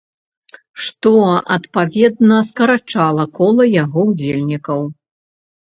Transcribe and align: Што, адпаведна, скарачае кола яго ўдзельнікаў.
Што, 0.85 1.11
адпаведна, 1.57 2.39
скарачае 2.49 3.25
кола 3.41 3.63
яго 3.83 3.99
ўдзельнікаў. 4.15 4.81